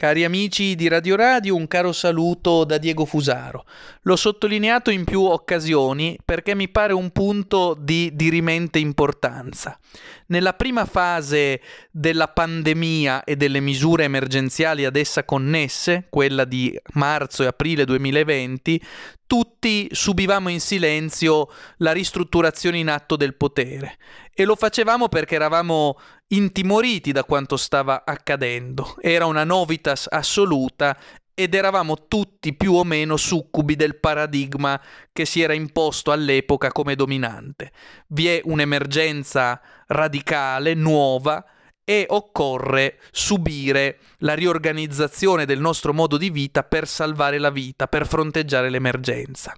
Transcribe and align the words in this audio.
Cari 0.00 0.22
amici 0.22 0.76
di 0.76 0.86
Radio 0.86 1.16
Radio, 1.16 1.56
un 1.56 1.66
caro 1.66 1.90
saluto 1.90 2.62
da 2.62 2.78
Diego 2.78 3.04
Fusaro. 3.04 3.64
L'ho 4.02 4.14
sottolineato 4.14 4.90
in 4.90 5.02
più 5.02 5.24
occasioni 5.24 6.16
perché 6.24 6.54
mi 6.54 6.68
pare 6.68 6.92
un 6.92 7.10
punto 7.10 7.76
di 7.76 8.12
dirimente 8.14 8.78
importanza. 8.78 9.76
Nella 10.26 10.52
prima 10.52 10.84
fase 10.84 11.60
della 11.90 12.28
pandemia 12.28 13.24
e 13.24 13.34
delle 13.34 13.58
misure 13.58 14.04
emergenziali 14.04 14.84
ad 14.84 14.94
essa 14.94 15.24
connesse, 15.24 16.06
quella 16.08 16.44
di 16.44 16.78
marzo 16.92 17.42
e 17.42 17.46
aprile 17.46 17.84
2020, 17.84 18.80
tutti 19.26 19.88
subivamo 19.90 20.48
in 20.48 20.60
silenzio 20.60 21.50
la 21.78 21.90
ristrutturazione 21.90 22.78
in 22.78 22.88
atto 22.88 23.16
del 23.16 23.34
potere 23.34 23.98
e 24.32 24.44
lo 24.44 24.54
facevamo 24.54 25.08
perché 25.08 25.34
eravamo 25.34 25.98
intimoriti 26.28 27.12
da 27.12 27.24
quanto 27.24 27.56
stava 27.56 28.04
accadendo. 28.04 28.96
Era 29.00 29.26
una 29.26 29.44
novitas 29.44 30.06
assoluta 30.08 30.96
ed 31.34 31.54
eravamo 31.54 32.08
tutti 32.08 32.52
più 32.54 32.74
o 32.74 32.82
meno 32.82 33.16
succubi 33.16 33.76
del 33.76 34.00
paradigma 34.00 34.80
che 35.12 35.24
si 35.24 35.40
era 35.40 35.52
imposto 35.52 36.10
all'epoca 36.10 36.72
come 36.72 36.96
dominante. 36.96 37.70
Vi 38.08 38.26
è 38.26 38.40
un'emergenza 38.42 39.60
radicale, 39.86 40.74
nuova, 40.74 41.44
e 41.88 42.04
occorre 42.10 42.98
subire 43.10 43.96
la 44.18 44.34
riorganizzazione 44.34 45.46
del 45.46 45.58
nostro 45.58 45.94
modo 45.94 46.18
di 46.18 46.28
vita 46.28 46.62
per 46.62 46.86
salvare 46.86 47.38
la 47.38 47.48
vita, 47.48 47.86
per 47.86 48.06
fronteggiare 48.06 48.68
l'emergenza. 48.68 49.56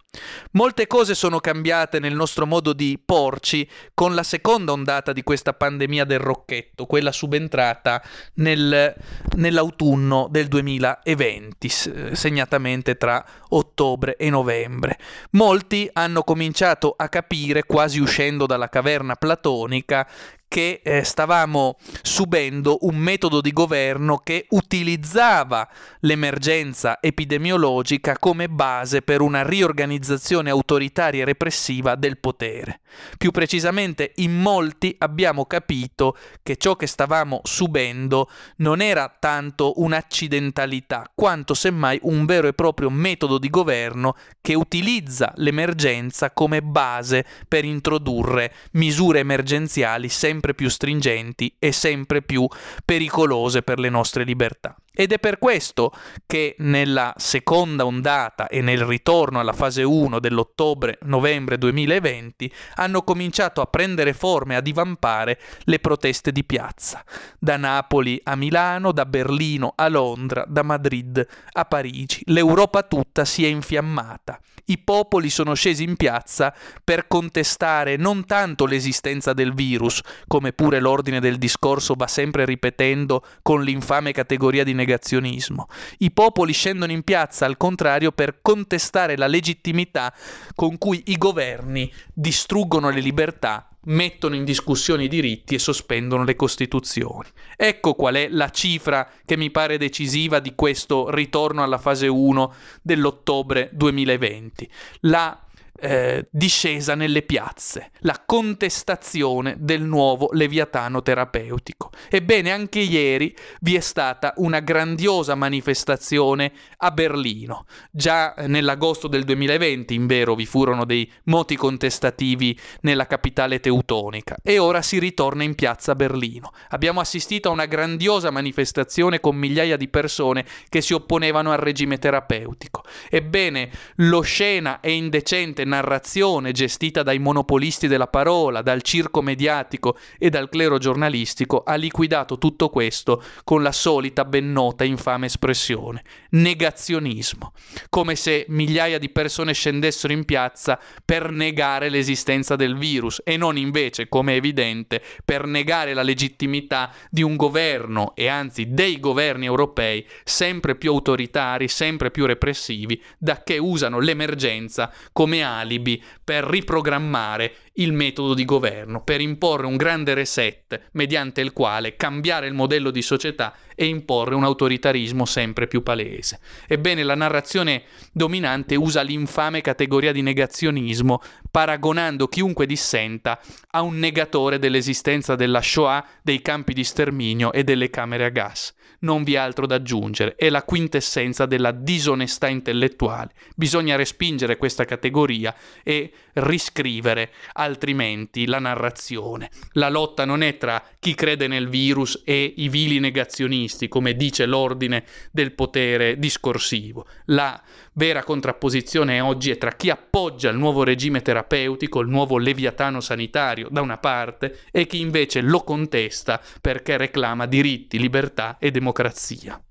Molte 0.53 0.87
cose 0.87 1.17
sono 1.17 1.41
cambiate 1.41 1.99
nel 1.99 2.15
nostro 2.15 2.47
modo 2.47 2.73
di 2.73 3.03
porci 3.05 3.69
con 3.95 4.15
la 4.15 4.23
seconda 4.23 4.71
ondata 4.71 5.13
di 5.13 5.25
questa 5.25 5.55
pandemia 5.55 6.05
del 6.05 6.21
rocchetto, 6.21 6.87
quella 6.87 7.11
subentrata 7.11 8.01
nel, 8.35 8.95
nell'autunno 9.35 10.29
del 10.31 10.47
2020, 10.47 11.69
segnatamente 12.13 12.97
tra 12.97 13.27
ottobre 13.49 14.15
e 14.15 14.31
novembre. 14.31 14.99
Molti 15.33 15.91
hanno 15.93 16.23
cominciato 16.23 16.95
a 16.97 17.09
capire, 17.09 17.65
quasi 17.65 17.99
uscendo 17.99 18.47
dalla 18.47 18.69
caverna 18.69 19.17
platonica, 19.17 20.07
che 20.51 20.81
eh, 20.83 21.05
stavamo 21.05 21.77
subendo 22.03 22.79
un 22.81 22.97
metodo 22.97 23.41
di 23.41 23.53
governo 23.53 24.17
che 24.17 24.47
utilizzava 24.49 25.69
l'emergenza 26.01 26.99
epidemiologica 27.01 28.19
come 28.19 28.49
base 28.49 29.01
per 29.03 29.21
una 29.21 29.47
riorganizzazione 29.47 30.51
autoritaria 30.51 31.23
e 31.23 31.25
repressiva 31.25 31.95
del 31.95 32.19
potere. 32.19 32.81
Più 33.17 33.31
precisamente, 33.31 34.11
in 34.17 34.41
molti 34.41 34.93
abbiamo 34.99 35.45
capito 35.45 36.17
che 36.43 36.57
ciò 36.57 36.75
che 36.75 36.89
stavamo 36.89 37.43
subendo 37.45 38.29
non 38.57 38.81
era 38.81 39.15
tanto 39.21 39.81
un'accidentalità, 39.81 41.13
quanto 41.15 41.55
semmai 41.55 42.01
un 42.03 42.25
vero 42.27 42.49
e 42.49 42.55
proprio 42.55 42.91
metodo 42.91 43.39
di 43.39 43.51
governo 43.51 44.17
che 44.41 44.57
utilizza 44.57 45.33
l'emergenza 45.37 46.33
come 46.33 46.61
base 46.61 47.25
per 47.47 47.65
introdurre 47.65 48.53
misure 48.73 49.21
emergenziali 49.21 50.09
sempre 50.09 50.39
sempre 50.41 50.55
più 50.55 50.71
stringenti 50.71 51.55
e 51.59 51.71
sempre 51.71 52.23
più 52.23 52.49
pericolose 52.87 53.63
per 53.63 53.79
le 53.79 53.91
nostre 53.91 54.25
libertà. 54.25 54.75
Ed 54.93 55.13
è 55.13 55.21
per 55.21 55.39
questo 55.39 55.93
che 56.27 56.57
nella 56.59 57.15
seconda 57.17 57.87
ondata 57.87 58.49
e 58.49 58.61
nel 58.61 58.83
ritorno 58.83 59.39
alla 59.39 59.53
fase 59.53 59.85
1 59.85 60.19
dell'ottobre-novembre 60.19 61.59
2020 61.59 62.53
hanno 62.75 63.03
cominciato 63.03 63.61
a 63.61 63.67
prendere 63.67 64.13
forma 64.13 64.55
e 64.55 64.57
a 64.57 64.61
divampare 64.61 65.39
le 65.65 65.79
proteste 65.79 66.33
di 66.33 66.43
piazza, 66.43 67.05
da 67.39 67.57
Napoli 67.57 68.21
a 68.25 68.35
Milano, 68.35 68.91
da 68.91 69.07
Berlino 69.07 69.75
a 69.77 69.87
Londra, 69.89 70.45
da 70.49 70.65
Madrid 70.65 71.25
a 71.53 71.65
Parigi. 71.65 72.23
L'Europa 72.27 72.83
tutta 72.83 73.25
si 73.25 73.45
è 73.45 73.49
infiammata. 73.49 74.41
I 74.71 74.79
popoli 74.79 75.31
sono 75.31 75.55
scesi 75.55 75.83
in 75.83 75.97
piazza 75.97 76.55
per 76.85 77.09
contestare 77.09 77.97
non 77.97 78.25
tanto 78.25 78.67
l'esistenza 78.67 79.33
del 79.33 79.53
virus, 79.53 80.01
come 80.29 80.53
pure 80.53 80.79
l'ordine 80.79 81.19
del 81.19 81.39
discorso 81.39 81.95
va 81.95 82.07
sempre 82.07 82.45
ripetendo 82.45 83.25
con 83.43 83.65
l'infame 83.65 84.13
categoria 84.13 84.63
di 84.63 84.73
negazionismo. 84.81 85.69
I 85.99 86.11
popoli 86.11 86.53
scendono 86.53 86.93
in 86.93 87.03
piazza 87.03 87.45
al 87.45 87.57
contrario 87.57 88.13
per 88.13 88.39
contestare 88.41 89.17
la 89.17 89.27
legittimità 89.27 90.13
con 90.55 90.79
cui 90.79 91.03
i 91.07 91.19
governi 91.19 91.93
distruggono 92.13 92.91
le 92.91 93.01
libertà 93.01 93.71
mettono 93.83 94.35
in 94.35 94.45
discussione 94.45 95.05
i 95.05 95.09
diritti 95.09 95.55
e 95.55 95.59
sospendono 95.59 96.25
le 96.25 96.37
costituzioni. 96.37 97.29
Ecco 97.57 97.95
qual 97.95 98.15
è 98.17 98.29
la 98.29 98.51
cifra 98.51 99.09
che 99.25 99.37
mi 99.37 99.51
pare 99.51 99.79
decisiva 99.79 100.39
di 100.39 100.55
questo 100.55 101.11
ritorno 101.11 101.63
alla 101.63 101.79
fase 101.79 102.07
1 102.07 102.53
dell'ottobre 102.83 103.71
2020. 103.73 104.71
La 105.01 105.45
eh, 105.81 106.29
discesa 106.31 106.95
nelle 106.95 107.23
piazze, 107.23 107.91
la 108.01 108.23
contestazione 108.25 109.57
del 109.59 109.83
nuovo 109.83 110.29
leviatano 110.33 111.03
terapeutico. 111.03 111.91
Ebbene, 112.09 112.53
anche 112.53 112.81
ieri 112.81 113.35
vi 113.61 113.77
è 113.77 113.81
stata 113.81 114.35
una 114.37 114.61
grandiosa 114.61 115.35
manifestazione 115.35 116.53
a 116.79 116.91
Berlino. 116.91 117.65
Già 117.91 118.35
nell'agosto 118.47 119.09
del 119.09 119.25
2020, 119.25 119.95
in 119.95 120.07
vero, 120.07 120.35
vi 120.35 120.47
furono 120.47 120.85
dei 120.85 121.11
moti 121.25 121.57
contestativi 121.57 122.59
nella 122.83 123.07
capitale 123.07 123.61
teutonica 123.61 124.37
e 124.43 124.59
ora 124.59 124.83
si 124.83 124.99
ritorna 124.99 125.43
in 125.43 125.55
piazza 125.55 125.95
Berlino. 125.95 126.53
Abbiamo 126.69 127.01
assistito 127.01 127.49
a 127.49 127.53
una 127.53 127.67
grandiosa 127.67 128.31
manifestazione 128.31 129.21
con 129.21 129.37
migliaia 129.37 129.77
di 129.77 129.89
persone 129.89 130.45
che 130.69 130.81
si 130.81 130.93
opponevano 130.93 131.53
al 131.53 131.59
regime 131.59 131.99
terapeutico. 131.99 132.83
Ebbene, 133.09 133.71
l'oscena 133.97 134.81
e 134.81 134.93
indecente 134.93 135.65
narrazione 135.71 136.53
gestita 136.53 137.03
dai 137.03 137.19
monopolisti 137.19 137.89
della 137.89 138.09
parola, 138.09 138.61
dal 138.61 138.83
circo 138.83 139.23
mediatico 139.23 139.97
e 140.19 140.29
dal 140.29 140.51
clero 140.51 140.77
giornalistico 140.77 141.63
ha 141.65 141.77
liquidato 141.77 142.37
tutto 142.37 142.69
questo 142.69 143.23
con 143.45 143.63
la 143.63 143.73
solita 143.73 144.25
ben 144.27 144.53
nota 144.53 144.85
infame 144.85 145.27
espressione, 145.27 146.05
negazionismo, 146.31 147.53
come 147.89 148.17
se 148.17 148.45
migliaia 148.49 148.99
di 148.99 149.09
persone 149.09 149.55
scendessero 149.55 150.13
in 150.13 150.25
piazza 150.25 150.79
per 151.05 151.31
negare 151.31 151.89
l'esistenza 151.89 152.57
del 152.57 152.77
virus 152.77 153.23
e 153.25 153.37
non 153.37 153.57
invece, 153.57 154.09
come 154.09 154.35
è 154.35 154.37
evidente, 154.37 155.03
per 155.25 155.47
negare 155.47 155.95
la 155.95 156.03
legittimità 156.03 156.93
di 157.09 157.23
un 157.23 157.37
governo 157.37 158.13
e 158.15 158.27
anzi 158.27 158.73
dei 158.73 159.01
governi 159.01 159.47
europei 159.47 160.07
sempre 160.25 160.75
più 160.75 160.91
autoritari, 160.91 161.69
sempre 161.69 162.11
più 162.11 162.27
repressivi, 162.27 163.01
da 163.17 163.43
che 163.43 163.59
usano 163.59 164.01
l'emergenza 164.01 164.93
come 165.13 165.43
alibi 165.61 166.03
per 166.23 166.45
riprogrammare 166.45 167.55
il 167.75 167.93
metodo 167.93 168.35
di 168.35 168.45
governo, 168.45 169.03
per 169.03 169.21
imporre 169.21 169.67
un 169.67 169.77
grande 169.77 170.15
reset 170.15 170.89
mediante 170.93 171.41
il 171.41 171.53
quale 171.53 171.97
cambiare 171.97 172.47
il 172.47 172.53
modello 172.53 172.91
di 172.91 173.01
società 173.01 173.55
e 173.75 173.87
imporre 173.87 174.35
un 174.35 174.45
autoritarismo 174.45 175.25
sempre 175.25 175.67
più 175.67 175.83
palese. 175.83 176.41
Ebbene, 176.67 177.03
la 177.03 177.15
narrazione 177.15 177.85
dominante 178.13 178.75
usa 178.75 179.03
l'infame 179.03 179.61
categoria 179.61 180.13
di 180.13 180.23
negazionismo, 180.23 181.21
paragonando 181.51 182.29
chiunque 182.29 182.67
dissenta 182.67 183.41
a 183.71 183.83
un 183.83 183.99
negatore 183.99 184.59
dell'esistenza 184.59 185.35
della 185.35 185.63
Shoah, 185.63 186.05
dei 186.23 186.43
campi 186.43 186.75
di 186.75 186.85
sterminio 186.85 187.53
e 187.53 187.65
delle 187.65 187.89
camere 187.89 188.25
a 188.25 188.31
gas. 188.31 188.75
Non 189.03 189.23
vi 189.23 189.35
è 189.35 189.39
altro 189.39 189.67
da 189.67 189.77
aggiungere, 189.77 190.35
è 190.35 190.51
la 190.51 190.63
quintessenza 190.63 191.47
della 191.47 191.71
disonestà 191.71 192.49
intellettuale. 192.49 193.33
Bisogna 193.57 193.97
respingere 193.97 194.59
questa 194.59 194.85
categoria 194.85 195.55
e 195.83 196.13
riscrivere 196.35 197.31
altrimenti 197.61 198.47
la 198.47 198.59
narrazione. 198.59 199.51
La 199.73 199.91
lotta 199.91 200.25
non 200.25 200.43
è 200.43 200.57
tra 200.57 200.83
chi 200.99 201.15
crede 201.15 201.47
nel 201.47 201.69
virus 201.69 202.23
e 202.25 202.55
i 202.57 202.69
vili 202.69 202.99
negazionisti, 202.99 203.89
come 203.89 204.15
dice 204.15 204.47
l'ordine 204.47 205.05
del 205.31 205.53
potere 205.53 206.19
discorsivo. 206.19 207.07
La 207.27 207.61
vera 207.93 208.25
contrapposizione 208.25 209.21
oggi 209.21 209.51
è 209.51 209.59
tra 209.59 209.73
chi 209.73 209.91
appoggia 209.91 210.49
il 210.49 210.57
nuovo 210.57 210.83
regime 210.83 211.21
terapeutico, 211.21 212.01
il 212.01 212.09
nuovo 212.09 212.39
leviatano 212.39 213.01
sanitario 213.01 213.69
da 213.71 213.83
una 213.83 213.99
parte, 213.99 214.61
e 214.71 214.87
chi 214.87 215.01
invece 215.01 215.43
lo 215.43 215.63
contesta 215.63 216.41
perché 216.61 216.97
reclama 216.97 217.47
diritti, 217.47 217.99
libertà 217.99 218.57
e 218.59 218.71
democrazia. 218.71 219.63